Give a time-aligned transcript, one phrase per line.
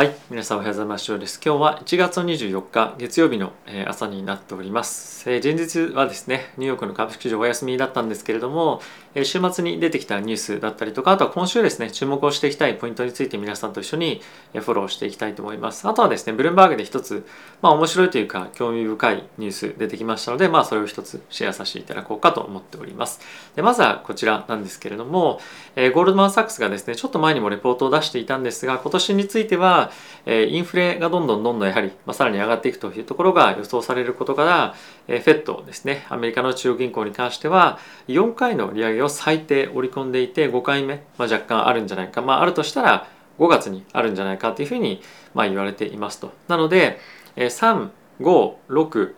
[0.00, 1.18] はい、皆さんおはようございます。
[1.18, 1.38] です。
[1.44, 3.52] 今日は1月24日月曜日の
[3.86, 5.30] 朝になっております。
[5.30, 8.80] え前日はですね、ニューヨークの株式市場お休みだったんですけれども、
[9.14, 14.22] え週末に出てきたニュースだったりとか、あとは今週ですね、注目をしていきたいポイントについて皆さんと一緒に
[14.54, 15.86] フォローしていきたいと思います。
[15.86, 17.26] あとはですね、ブルームバーグで一つ、
[17.60, 23.20] まあ面白いというか興味深いニュース出てきましたので、まあそれを一つシェアさせていただこうかと思っております。
[23.54, 25.42] でまずはこちらなんですけれども、
[25.76, 29.89] えゴールドマン・サックスがですね、ちょっと前にもレポートを出していたんですが、今年については、
[30.26, 34.74] えインフレがどんどんどんどんやはり、まあ、さらに上がっていくというところが予想されることから、
[35.08, 43.08] えー、FED ですねアメリカの中央銀行に関しては4回の利上げを最低織り込んでいて5回目、まあ、若干あるんじゃないか、まあ、あるとしたら
[43.38, 45.00] 5月にあるんじゃないかというふうに、
[45.34, 46.32] まあ、言われていますと。
[46.46, 46.98] なので、
[47.36, 47.88] えー、3
[48.20, 49.14] 5 6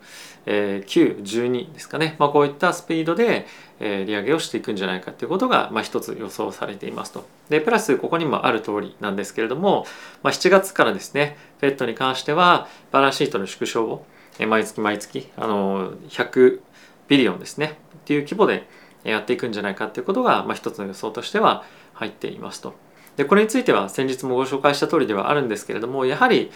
[0.46, 3.46] えー、9、12ですかね、まあ、こういったスピードで、
[3.80, 7.27] えー利上げをしていくんじゃないかということが、まあ、一つ予想されていますと。
[7.48, 9.86] でプラスここにもある通りなんですけれども、
[10.23, 14.06] まあ、7月からですね FED に関してはバランスシートの縮小を、
[14.39, 16.61] えー毎月毎月あの100
[17.09, 18.66] ビリオンですねっていう規模で
[19.05, 22.75] やっていくんじゃないかということが、まあ、一つの予想としては入っていますと。
[23.16, 26.50] でこれについては先日もご紹介した通りではあるんですけれどもやはり、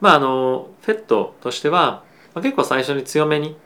[0.00, 3.56] まあ、あの FED としてはまあ結構最初に強めに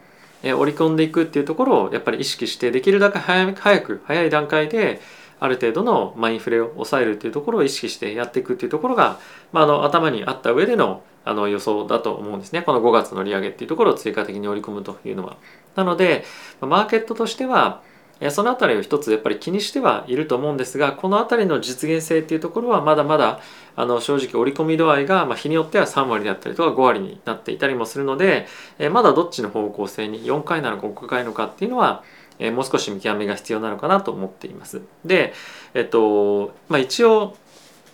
[0.43, 5.01] えー織り込んでいくっていうところをやっぱり意識してできるだけ早く早い段階で
[5.39, 9.19] ある程度のまインフレを抑えるっていうところを意識してやっていくっていうところが、
[9.53, 15.37] まあ、あの頭にあった上でのあの予想だと思うんですねこの5月の利上げっていうところを追加的に織り込むというのは。
[15.75, 16.25] なので
[16.61, 17.83] まマーケットとしては
[18.31, 23.41] そのあたりを一つやっぱり気にしてはいると思うんですがこのあたりの実現性っていうところはまだまだ
[23.77, 28.47] あの正直織り込み度合いが、ま、日によっては3割だったりとか5割になっていたりもするので、
[28.79, 32.03] えまだどっちの方向性に4回なのか5回のかっていうのは、
[32.39, 34.81] えもう少し見極めが必要なのかなと思っています。
[35.05, 35.35] で、
[35.75, 37.37] えっとまあ、一応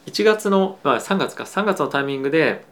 [0.06, 2.64] 1月の、まあ、3月か3月のタイミングで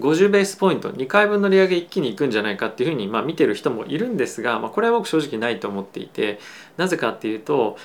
[0.00, 6.38] 50ベースポイント2回分の利上げ一気にいくんじゃないかっていうふうに、まあ、見てる人もいるんですが、まあ、これは僕正直ないと思っていて
[6.76, 7.76] なぜかっていうと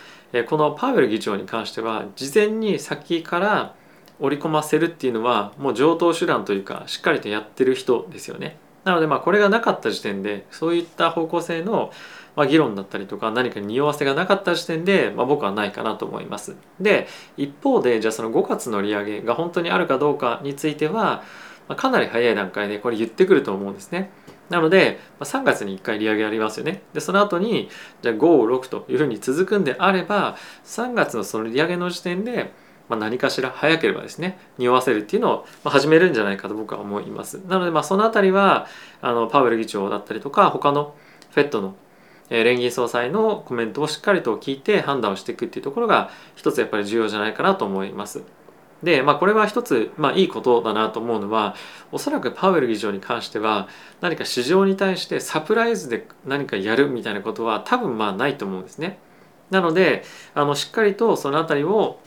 [0.48, 3.76] このパウエル議長に関しては事前に先から
[4.20, 8.58] 織り込ませるっていうのはもう上等手段というかしっかりとやってる人ですよね。
[8.84, 11.92] なのでまあこれがなかった時点でそういった方向性の
[12.36, 16.56] まあ議論だったりとか何か匂わせがなかった時点で、まあ、僕はないかなと思います。
[16.80, 21.24] で一方でじゃあその5月の利上げが本当にあるかどうかについては、
[21.68, 24.10] まあ、かなり早い段階でこれ言ってくると思うんですね。
[24.50, 26.82] なのでまあ3月に1回利上げありますよね。
[26.94, 27.70] でその後に
[28.02, 28.20] じゃあ5、
[28.60, 32.54] 6というふうに続くんであれば3月のその利上げの時点で
[32.90, 38.68] まあ、何かしら早ければですね匂わせるっていうのを始めるんじゃないかと僕は思いますなのでまあそのあたりは
[39.02, 40.96] あのパウエル議長だったりとか他の
[41.34, 41.76] FED の
[42.30, 48.24] 連銀総裁のコメントをしっかりと聞いて判断をしていくっていうところが一つやっぱり重要じゃないかなと思います
[48.84, 51.56] でまあこれは一つ、まあ、いいことだなと思うのは
[51.92, 53.68] おそらくパウエル議長に関しては
[54.02, 59.00] 何か市場に対してサプライズで何かやるみたいなことは多分まあないと思うんですね
[59.50, 62.00] なのであのしっかりとそのあたりを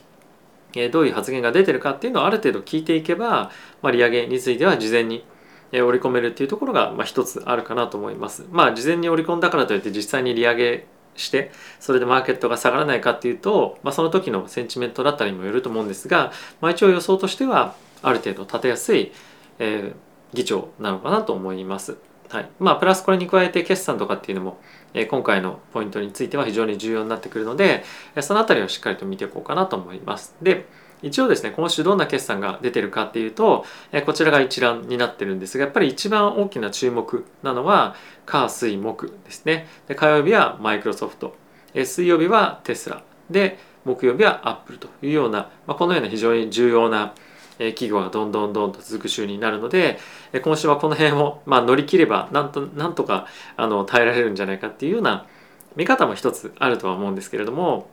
[0.73, 5.25] えどういう発言が出てるかっていうのをある程度聞いていけば、まあ、利上げについては事前に
[5.71, 8.45] え織り込めるっていうところが一つあるかなと思います。
[8.51, 19.11] まあ事前に織り込んだからといって実際に利上げしてそれでマーケットが下がらないかっていうと、まあ、その時のセンチメントだったりにもよると思うんですが、まあ、一応予想としてはある程度立てやすい、
[19.59, 21.97] えー議長なのかなと思います。
[22.29, 24.61] はい、まあプラスこれに加えて決算とかっていうのも、
[24.93, 27.83] えー今回のポイントについては非常に重要になってくるので
[28.15, 30.35] えその辺りをしっかりと見ていこうかなと思います。
[30.41, 30.65] で
[31.01, 37.95] 一応ですね今週どんな決算が出てるかっていうとえこちらが一覧になってるんですがやっぱり一番大きな注目なのは
[38.25, 39.67] 火水木ですね。
[39.87, 41.35] で火曜日はマイクロソフト。
[41.73, 43.03] え水曜日はテスラ。
[43.29, 47.13] で木曜日はアップルというような、まあ、このような非常に重要な
[47.57, 49.99] 企業がどんどんどんと続く週になるので
[50.43, 55.27] 今週はこの辺を、まあ、乗り切ればなんとなんとかあの耐えられるんじゃないかっていうような
[55.75, 57.87] 見方も一つあるとは思うんですけれども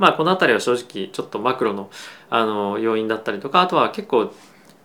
[0.00, 1.90] まあこの辺りは正直ちょっとマクロの
[2.30, 4.32] あの要因だったりとかあとは結構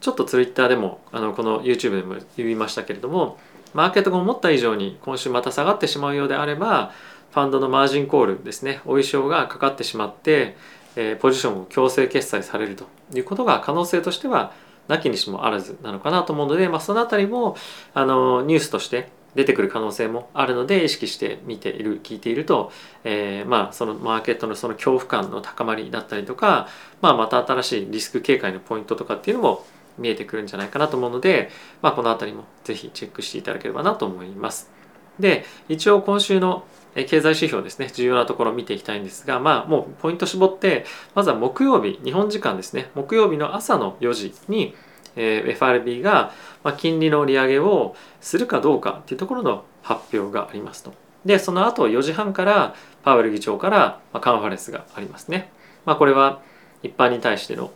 [0.02, 3.40] ちょっとツイッターでもあのこの YouTube でも言いましたけれども
[3.74, 6.92] マーケットが思った以上に今週また下がってしまうようであれば
[7.32, 10.58] ファンドのマージンコールですねお衣装がかかってしまって、
[10.98, 14.54] えーポジションを強制決済されるということが可能性としては
[14.88, 17.56] なきにしもあらずなのかなと思うので、まあ、そのあたりも
[17.94, 22.72] あのニュースとして出てくる可能性もあるので意識して見ている聞いていると、
[23.04, 26.68] えーまあそのマーケットのその恐怖感の高まりだったりとか、
[27.02, 29.66] まあ、また新しいリスク警戒のポイントとかっていうのも
[29.98, 31.50] 見えてくるんじゃないかなと思うので、
[31.82, 34.72] まあ、このあたりもぜひチェックしていただければなと思います。
[35.20, 36.66] で一応今週の
[36.96, 44.76] 経済指標ですね重要なところを見ていきたいんですがまあもうポイント絞ってまずは木曜日日本時間ですね木曜日の朝の4時に、
[45.16, 46.34] えー、FRB が、
[46.64, 50.94] まあ、金利の利上げをするかどうかっていうところの発表がありますと。
[51.26, 55.50] でその後4時半からパウエル議長から、まあ、カンファレンスがありますね。
[55.86, 56.42] まあ、これは
[56.84, 57.72] 一般に対しての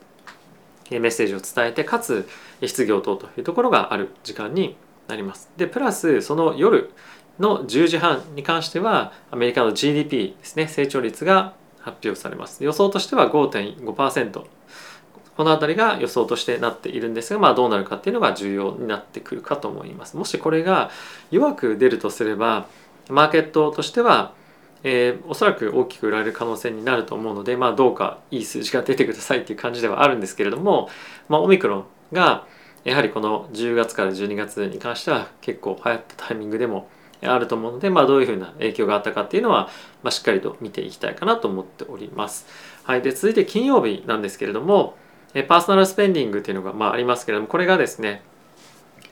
[0.91, 2.27] メッセージを伝えてかつ
[2.65, 4.75] 質疑応答というところがある時間に
[5.07, 5.49] なります。
[5.57, 6.91] でプラスその夜
[7.39, 14.43] の10時半に関してはアメリカの GDP ですね成長率が発表されます予想としては5.5%
[15.39, 20.91] この辺りが予想としてなっているんですが、まあ、どうなるかっていうのが重要になってくるかと思いますもしこれが
[21.31, 22.67] 弱く出るとすれば
[23.07, 24.33] マーケットとしては、
[24.83, 30.89] えー、おそらく大きく売られる可能性になると思うので、まあ、どうかいい数字が出てくださいっていう感じではあるんですけれども、
[31.29, 32.45] まあ、オミクロンが
[32.83, 36.89] やはりこの10月から12月に関しては結構流行ったタイミングでも
[37.21, 39.69] あると思うので、まあ、どういうふうな影響があったかっていうのは、
[40.03, 42.45] まあ、しっかりと見ていきたいかなと思っております。
[42.83, 44.97] はい、で続いて金曜日なんですけれども
[45.47, 48.23] パーソナルスペンディングっていうのが、まあ、ありますけれどもこれがですね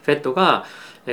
[0.03, 0.65] FED が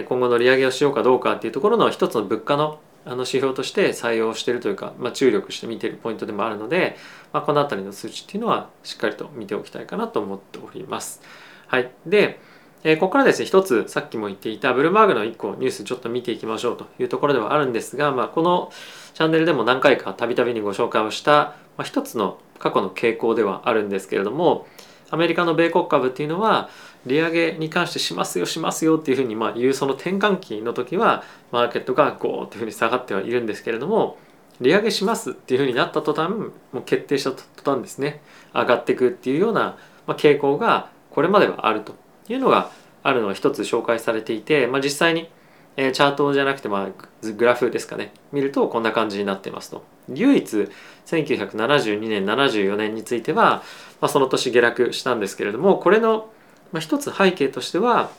[0.08, 6.96] 今後の利上げをしようかどうかっていうところの一つの物価のあの指標として採用しているというか、まあ、注力して見ているポイントでもあるので、
[7.34, 11.20] まあ、この辺りの数値っていうのはしっかりと見ておきたいかなと思っております。
[11.66, 12.40] はい、で
[12.82, 18.70] えここからですね一つさっきも言っていたブルーマーグの1個ニュースちょっと見ていきましょうというところではあるんですが、まあ、この
[19.14, 24.66] チャンネルでも何回かたびたびにご紹介をした、まあ、一つの過去の傾向ではあるんですけれども
[25.14, 26.68] アメリカの米国株っていうのは
[27.06, 31.22] 利上げに関してしますよしますよっていうふうにまあ言うその転換期の時は
[31.52, 34.18] マーケットがゴーっていうふうに下がってはいるんですけれども
[34.60, 38.22] 利上げしますっていうふうになった途端もう決定した途端ですね
[38.52, 39.76] 上がっていくっていうような、
[40.08, 41.94] 傾向がこれまではあると
[42.28, 42.70] いうのが
[43.02, 45.28] あるのが一つ紹介されていて、まあ、実際に、
[45.76, 49.84] チャートじゃなくて、まあ、グラフですかね見るとこんな感じになってますと。
[50.08, 50.68] 唯一
[51.06, 53.62] 1972年74年については、
[54.00, 56.30] まあ、その年下落したんですけれどもこれの、
[56.72, 58.10] まあ、一つ背景としては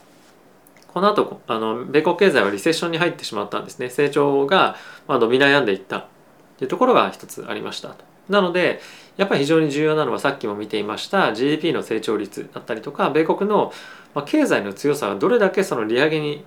[0.94, 3.90] この後あの米国経済はリセッションに入ってしまったんですね。
[3.90, 4.78] 成長が、
[5.10, 6.08] まあ、伸び悩んでいった。
[6.58, 7.96] というところが一つありました。
[8.30, 8.80] なので
[9.18, 13.72] やっぱり非常に重要なのはさっきも見ていました GDP の成長率だったりとか米国の
[14.26, 16.44] 経済の強さがどれだけその利上げに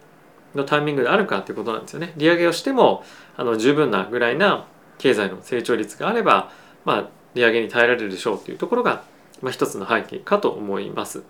[0.54, 2.14] のタイミングであるかということなんですよね。
[2.16, 3.04] 利上げをしても
[3.36, 4.66] あの十分なぐらいな
[4.98, 6.50] 経済の成長率があれば、
[6.84, 9.04] まあ、利上げに耐えられるでしょうというところが、
[9.40, 11.22] まあ、一つの背景かと思います。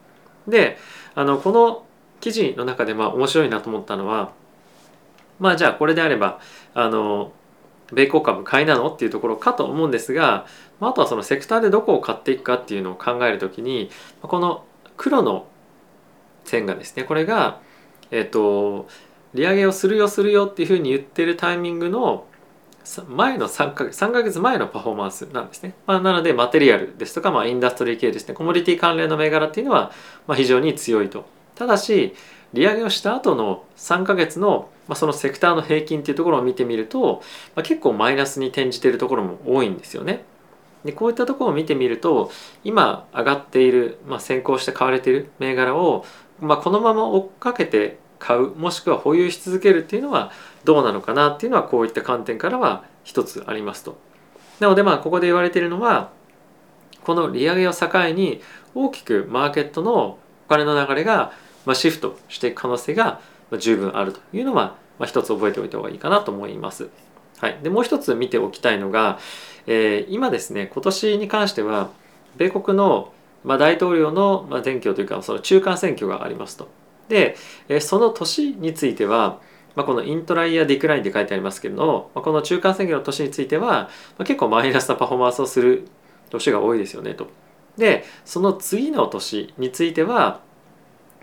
[0.47, 0.79] で
[1.15, 1.85] あのこの
[2.20, 4.32] 記事の中でまあ面白いなと思ったのは
[5.38, 6.41] まあじゃあこれであれば
[6.75, 7.32] あの
[7.93, 10.47] 米国株買いなのっていうところかと思うんですが、
[10.81, 13.91] まあ、あとはそのセクターでどこを買っていくかっていうのを考えるときに
[14.21, 14.64] この
[14.97, 15.47] 黒の
[16.44, 17.61] 線がですねこれが
[18.11, 18.88] えっ、と
[19.35, 22.26] 利上げをするよするよっていうふうに言ってるタイミングの
[23.08, 28.35] 前の3ヶ月3ヶ月前のパフォーマンスなんですね、まあ、なのでマテリアルですとか、まあ、インダストリー系ですね。
[28.35, 29.93] コモディティ関連の銘柄っていうのは、
[30.26, 31.26] まあ、非常に強いと。
[31.55, 32.14] ただし
[32.52, 37.23] 利上げをした後の3ヶ月のまあ、そのセクターの平均っていうところを見てみると、
[37.55, 40.25] まあ、結構マイナスに転じているところも多いんですよね。
[40.85, 42.31] でこういったところを見てみると
[42.64, 46.05] 今上がっている、まあ、先行して買われている銘柄を、
[46.40, 50.32] まあ、このまま追っかけて買うもしくは保有し続けるっていうのは
[50.65, 53.99] どうなのかなっていうのはこういった観点からは一つありますと。
[54.61, 56.11] なのでまあここで言われているのは
[57.05, 58.43] この利上げを境に
[58.75, 60.19] 大きくマーケットのお
[60.49, 61.32] 金の流れが
[61.75, 63.21] シフトしていく可能性が
[63.59, 66.88] 十分あるというのは、一つ覚えておいた方がいいかなと思います。
[67.38, 69.19] はい、でもう一つ見ておきたいのが、
[69.66, 71.90] えー、今ですね今年に関しては
[72.37, 73.12] 米国の、
[73.45, 76.69] まあ、大統領の、まあ、選挙というかその中間選挙がありますと。
[77.09, 77.37] で、
[77.81, 79.41] その年については、
[79.75, 83.88] まあ、このイントライヤーディクラインって書いてありますけれども、この中間選挙の年については、
[84.19, 85.87] ま、結構マイナスなパフォーマンスをする
[86.31, 87.29] 年が多いですよねと。
[87.77, 90.41] でその次の年については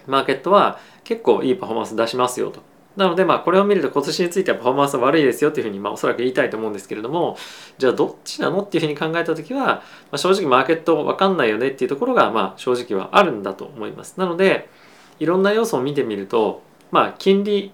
[0.08, 2.62] マーケットは結構いいパフォーマンス出しますよと。
[2.96, 7.36] なのでまあこれを見ると今年についてはパフォーマンス悪いですよっていうふうにまあおそらく言いたいと思うんですけれども
[7.77, 8.62] じゃあどっちなの？
[8.62, 14.18] っていうふうに考えた時は、ま、正直マーケット分かんないよねっていうところがまあ正直はあるんだと思います。
[14.18, 14.70] なので
[15.19, 17.72] いろんな要素を見てみるとまあ金利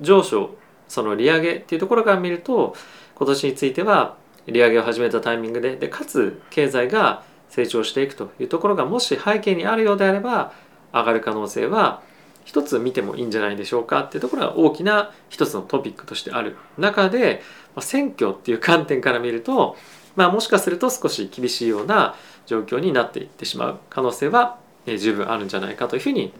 [0.00, 0.56] 上昇
[0.88, 2.74] その利上げっていうところから見ると
[3.14, 4.16] 今年については
[4.46, 10.52] 利上げを始めたタイミングででかつ経済が成長していくというところがもし背景にあるようであれば
[10.92, 12.02] 上がる可能性は
[12.44, 17.42] 一つ見てもいいんじゃないでしょうかっていうところが大きな一つのトピックとしてある中で
[17.80, 19.76] 選挙っていう観点から見ると、
[20.14, 22.14] まあ、もしかすると少し厳しいような
[22.46, 26.32] 状況になっていってしまう可能性は十分あるんじゃないかというふうに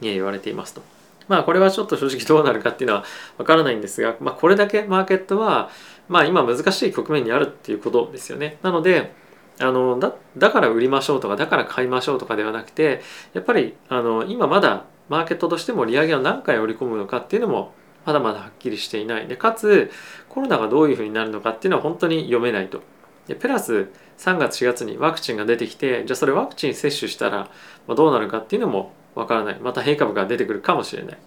[0.00, 0.82] 言われていますと。
[1.28, 3.04] まあこれはちょっと正直どうなるかっていうのは
[3.38, 5.70] わからないんですが、まあ、これだけマーケットは
[6.08, 8.58] まあ今難しい局面にあるっていうことですよね。
[8.62, 9.12] なので
[9.58, 17.72] あのだだから売りましょうとかだから買いましょうとかではなくてやっぱりあの今まだマーケットとしても利上げを何回織り込むのかっていうのも
[18.04, 19.90] まだまだはっきりしていないでかつ
[20.28, 22.82] コロナがどういうふうになるのかっていうのは本当に読めないと
[23.26, 23.88] でプラス
[24.18, 27.50] 3月4月にワクチンが出てきてじゃあそれワクチン接種したら
[27.88, 29.58] どうなるかっていうのもわからない。
[29.60, 31.18] また変異株が出てくるかもしれない。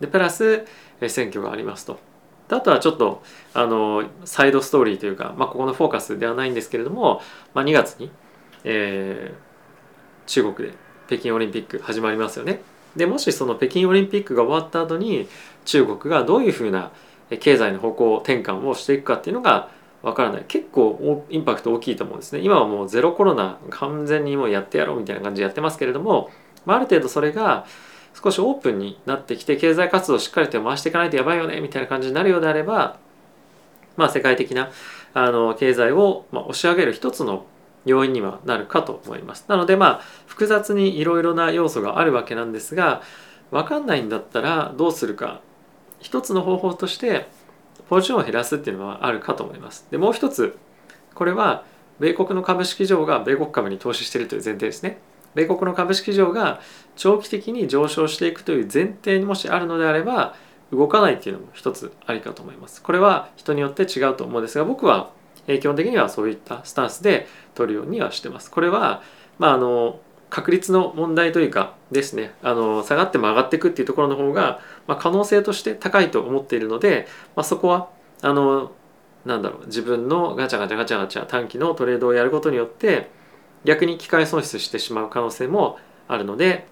[0.00, 0.66] でプラス
[1.08, 1.98] 選挙がありますと。
[2.50, 3.22] あとはちょっと
[3.54, 7.22] あのサイドストーリーというか、まあ、ここのフォーカスではないんですけれども、
[7.54, 8.10] まあ、2月に、
[8.64, 10.74] えー、中国で
[11.06, 12.60] 北京オリンピック始まりますよね。
[12.96, 15.28] でもしその北京オリンピックが終わった後に
[15.64, 16.90] 中国がどういうふうな
[17.38, 19.68] 経済の方向転換をしていくかっていうのが
[20.02, 20.44] わからない。
[20.48, 22.40] 結構インパクト大きいと思うんですね。
[22.40, 26.30] 今はもうゼロコロナ完全にもうやってやろうみたいな感じでやってますけれども、
[26.66, 27.66] まあ、ある程度それが
[28.22, 32.98] 少しオープンになってきて経済活動をしっかりと回していかないとやばいよねみたいな感じになるようであれば
[33.96, 34.70] まあ世界的な
[35.14, 37.46] あの経済をま押し上げる一つの
[37.86, 39.46] 要因にはなるかと思います。
[39.48, 43.02] なのでまあ複雑にいろいろな要素があるわけなんですが
[43.50, 45.40] 分かんないんだったらどうするか
[45.98, 47.26] 一つの方法として
[47.88, 49.86] ポジションを減らすっていうのはあるかと思います。
[49.90, 50.56] でもう一つ
[51.14, 51.64] これは
[51.98, 54.98] 米国の株式上が米国株に投資しているという前提ですね。
[55.34, 56.60] 米国の株式上が
[56.96, 60.34] 長期的に上昇していくという前提にもしあるのであれば
[60.72, 62.82] 動かないっていうのも一つありかと思います。
[62.82, 65.10] これは人によって違うと思うんですが僕は
[65.46, 68.50] 基本的にはそういったスタンスで取るようにはしてます。
[68.50, 69.02] これは、
[69.38, 77.88] まあ、あの確率の問題というかですねあの下がっても上がっていくっていうところの方が、まあ、可能性として高いと思っているので、まあ、そこは
[78.22, 78.70] あの
[79.24, 83.10] なんだろう自分のガチャガチャガチャガチャ短期のトレードをやることによって
[83.64, 86.66] 逆に機械損失してしまう可能性もあるので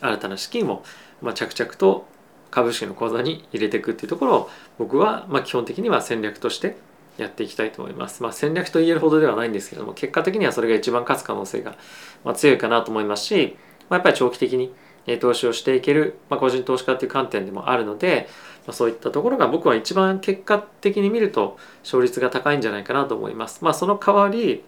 [0.00, 0.82] 新たな資金を、
[1.22, 2.06] まあ、着々と
[2.50, 6.76] 株式の口座に入れていくっていうところを僕はま基本的には戦略として
[7.16, 8.22] やっていきたいと思います。
[8.22, 11.76] まあ、戦略と言えるほどではないんですけども結果的にはそれが一番勝つ可能性が
[12.24, 13.56] ま強いかなと思いますし、
[13.88, 14.74] まあ、やっぱり長期的に
[15.20, 18.28] 投資をしていける、まあ、個人投資家っていう観点でもあるので、
[18.66, 23.64] まあ、そういったところが僕は一番結果的に見ると勝率が高いんじゃないかなと思います。
[23.64, 24.64] まあ、その代わり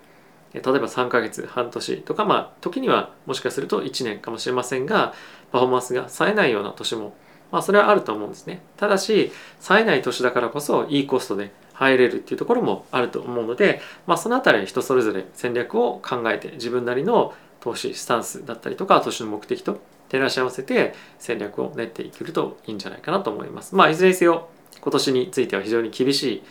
[0.64, 5.14] 例えば3ヶ月半年とかまあ時にはもしかすると1年かもしれませんが
[5.52, 7.14] パフォーマンスが冴えないような年も
[7.50, 23.74] まあそれはあると思うんですねただし冴えない年だからこそいいコストで入れるっていうところもあると思うので、まあ、その辺り人それぞれ戦略を考えて自分なりの投資スタンスだったりとか投資の目的と照らし合わせて戦略を練っていけるといいんじゃないかなと思います。
[23.74, 24.48] まあいずれにせよ
[24.80, 26.42] 今年については非常に厳しい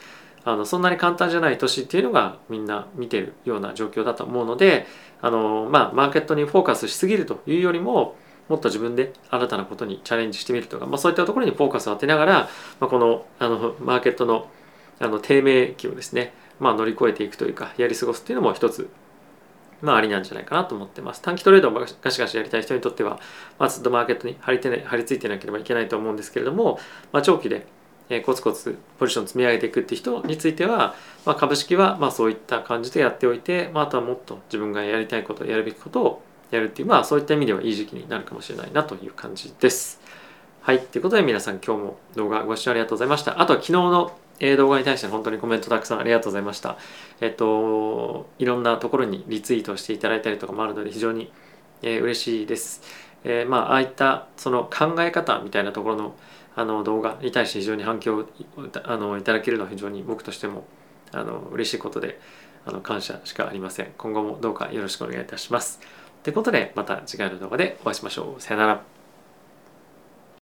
[0.46, 4.86] あのそんなに簡単じゃない年っていうのがみんな見てるような状況だと思うので
[5.22, 8.16] あの、まあ、マーケットにフォーカスしすぎるというよりも
[8.48, 12.50] もっと自分で新たなことにチャレンジしてみるとか、まあ、そういったところにフォーカスを当てながら、
[12.80, 14.48] まあ、このあのマーケットの
[15.00, 18.90] あの低迷期をですね、まあ、乗り越えていくというかやり過ごすっていうのも一つ
[19.82, 21.22] まあ、ありなんじゃないかなと思ってます。
[21.22, 23.20] 短期トレードをガシガシやりたい人にとっては、
[23.60, 26.80] まあ、ずっとマーケットに張りて張り付いてなければいけないと思うんですけれども、
[27.12, 27.68] まあ、長期で
[28.10, 30.96] えコツコツポジション積み上げていくって人については、
[31.26, 36.22] まあ、株式はまあそういった感じでやっておいて、まあ、あとはもっと自分がやりたいことやるべきことを
[36.52, 40.00] やるっていうまあそういった意味ではいい時期になるかもしれないなという感じです。
[40.62, 40.80] はい。
[40.80, 43.40] ということで皆さん今日も動画ご視聴ありがとうございました。
[43.40, 44.12] あとは昨日の
[44.58, 46.78] 動画に対して本当にコメントたくさんありがとうございました。
[47.22, 51.32] えっと、いろんなところにリツイートしていただいたりとかもあるので非常に、
[51.82, 52.82] えー、嬉しいです。
[53.24, 56.16] えー、まあ、ああいったその考え方みたいなところの
[56.56, 58.26] あの動画に対して非常に反響を
[58.84, 60.66] あのいただけるのは非常に僕としても
[61.12, 62.20] あの嬉しいことで
[62.66, 63.92] あの感謝しかありません。
[63.98, 65.80] 今後もどうかよろしくお願いいたします。
[66.24, 68.42] ということでまた次回の動画でお会いしましょう。
[68.42, 68.95] さよなら。